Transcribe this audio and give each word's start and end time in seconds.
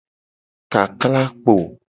Kakla 0.71 1.23
kpo. 1.43 1.55